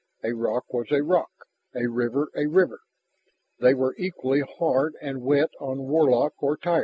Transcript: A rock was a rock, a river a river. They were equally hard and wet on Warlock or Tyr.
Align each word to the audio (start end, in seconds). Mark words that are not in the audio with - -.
A 0.23 0.33
rock 0.33 0.73
was 0.73 0.87
a 0.91 1.03
rock, 1.03 1.29
a 1.75 1.85
river 1.85 2.31
a 2.35 2.47
river. 2.47 2.79
They 3.59 3.75
were 3.75 3.93
equally 3.99 4.41
hard 4.57 4.95
and 4.99 5.21
wet 5.21 5.51
on 5.59 5.87
Warlock 5.89 6.41
or 6.41 6.57
Tyr. 6.57 6.79